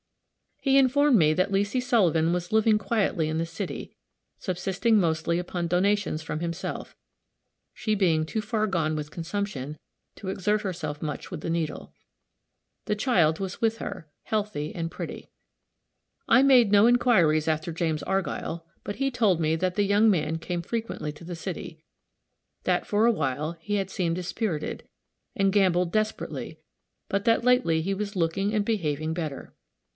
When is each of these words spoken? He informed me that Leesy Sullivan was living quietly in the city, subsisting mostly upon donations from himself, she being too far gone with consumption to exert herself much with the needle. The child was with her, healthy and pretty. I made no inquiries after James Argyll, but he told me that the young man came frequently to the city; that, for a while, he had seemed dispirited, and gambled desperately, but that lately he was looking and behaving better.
He 0.57 0.77
informed 0.79 1.17
me 1.17 1.33
that 1.33 1.51
Leesy 1.51 1.79
Sullivan 1.81 2.33
was 2.33 2.51
living 2.51 2.77
quietly 2.77 3.29
in 3.29 3.37
the 3.39 3.45
city, 3.47 3.95
subsisting 4.37 4.99
mostly 4.99 5.37
upon 5.39 5.67
donations 5.67 6.21
from 6.23 6.39
himself, 6.39 6.95
she 7.73 7.95
being 7.95 8.25
too 8.25 8.41
far 8.41 8.65
gone 8.67 8.95
with 8.95 9.11
consumption 9.11 9.77
to 10.15 10.29
exert 10.29 10.61
herself 10.61 11.01
much 11.03 11.29
with 11.29 11.41
the 11.41 11.49
needle. 11.51 11.93
The 12.85 12.95
child 12.95 13.39
was 13.39 13.61
with 13.61 13.77
her, 13.77 14.09
healthy 14.23 14.73
and 14.73 14.91
pretty. 14.91 15.29
I 16.27 16.41
made 16.43 16.71
no 16.71 16.87
inquiries 16.87 17.47
after 17.47 17.71
James 17.71 18.03
Argyll, 18.03 18.65
but 18.83 18.95
he 18.97 19.09
told 19.11 19.39
me 19.39 19.55
that 19.55 19.75
the 19.75 19.83
young 19.83 20.09
man 20.11 20.37
came 20.37 20.61
frequently 20.63 21.11
to 21.11 21.23
the 21.23 21.35
city; 21.35 21.83
that, 22.63 22.87
for 22.87 23.05
a 23.05 23.11
while, 23.11 23.53
he 23.59 23.75
had 23.75 23.89
seemed 23.91 24.15
dispirited, 24.15 24.87
and 25.35 25.53
gambled 25.53 25.91
desperately, 25.91 26.59
but 27.07 27.25
that 27.25 27.43
lately 27.43 27.81
he 27.83 27.93
was 27.93 28.15
looking 28.15 28.53
and 28.53 28.65
behaving 28.65 29.13
better. 29.13 29.53